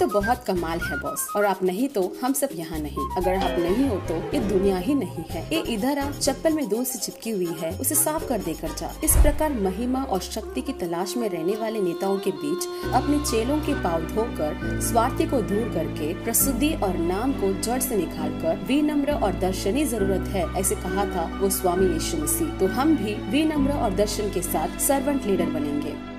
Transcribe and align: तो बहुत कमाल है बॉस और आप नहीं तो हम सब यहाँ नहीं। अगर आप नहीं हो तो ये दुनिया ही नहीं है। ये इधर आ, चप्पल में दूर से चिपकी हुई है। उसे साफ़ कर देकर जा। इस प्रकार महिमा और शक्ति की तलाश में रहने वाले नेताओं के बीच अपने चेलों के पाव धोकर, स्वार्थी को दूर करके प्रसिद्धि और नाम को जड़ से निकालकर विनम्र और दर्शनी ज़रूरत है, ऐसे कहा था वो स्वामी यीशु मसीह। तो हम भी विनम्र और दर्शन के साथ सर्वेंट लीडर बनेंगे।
तो 0.00 0.06
बहुत 0.08 0.44
कमाल 0.44 0.80
है 0.80 0.96
बॉस 0.98 1.26
और 1.36 1.44
आप 1.44 1.62
नहीं 1.62 1.88
तो 1.88 2.02
हम 2.22 2.32
सब 2.32 2.48
यहाँ 2.54 2.78
नहीं। 2.78 3.08
अगर 3.16 3.34
आप 3.36 3.58
नहीं 3.58 3.88
हो 3.88 3.96
तो 4.08 4.14
ये 4.34 4.40
दुनिया 4.42 4.78
ही 4.78 4.94
नहीं 4.94 5.24
है। 5.30 5.42
ये 5.52 5.60
इधर 5.74 5.98
आ, 5.98 6.10
चप्पल 6.10 6.52
में 6.52 6.68
दूर 6.68 6.84
से 6.84 6.98
चिपकी 6.98 7.30
हुई 7.30 7.54
है। 7.60 7.70
उसे 7.78 7.94
साफ़ 7.94 8.26
कर 8.28 8.38
देकर 8.40 8.74
जा। 8.78 8.92
इस 9.04 9.16
प्रकार 9.16 9.52
महिमा 9.54 10.02
और 10.04 10.20
शक्ति 10.20 10.60
की 10.60 10.72
तलाश 10.80 11.16
में 11.16 11.28
रहने 11.28 11.56
वाले 11.56 11.80
नेताओं 11.80 12.18
के 12.18 12.30
बीच 12.32 12.66
अपने 12.94 13.18
चेलों 13.30 13.58
के 13.58 13.74
पाव 13.82 14.06
धोकर, 14.06 14.80
स्वार्थी 14.82 15.26
को 15.26 15.40
दूर 15.42 15.72
करके 15.74 16.12
प्रसिद्धि 16.24 16.72
और 16.74 16.96
नाम 16.98 17.32
को 17.32 17.52
जड़ 17.60 17.80
से 17.80 17.96
निकालकर 17.96 18.64
विनम्र 18.66 19.12
और 19.14 19.38
दर्शनी 19.40 19.84
ज़रूरत 19.86 20.28
है, 20.28 20.46
ऐसे 20.54 20.74
कहा 20.76 21.04
था 21.06 21.30
वो 21.40 21.50
स्वामी 21.50 21.92
यीशु 21.92 22.16
मसीह। 22.16 22.58
तो 22.58 22.66
हम 22.74 22.96
भी 22.96 23.14
विनम्र 23.30 23.72
और 23.72 23.94
दर्शन 23.96 24.30
के 24.30 24.42
साथ 24.42 24.78
सर्वेंट 24.80 25.26
लीडर 25.26 25.50
बनेंगे। 25.50 26.09